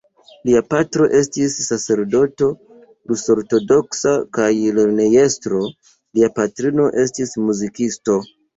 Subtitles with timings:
[0.47, 2.47] Lia patro estis sacerdoto
[3.11, 4.49] rus-ortodoksa kaj
[4.81, 8.21] lernejestro; lia patrino estis muzikisto.